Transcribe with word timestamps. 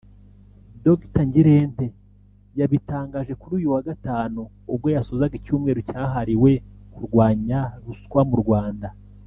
Dr 0.85 1.23
Ngirente 1.27 1.85
yabitangaje 2.59 3.33
kuri 3.41 3.53
uyu 3.59 3.67
wa 3.73 3.81
Gatanu 3.87 4.41
ubwo 4.73 4.87
yasozaga 4.95 5.33
icyumweru 5.39 5.79
cyahariwe 5.89 6.51
kurwanya 6.93 7.59
ruswa 7.85 8.21
mu 8.29 8.37
Rwanda 8.43 8.87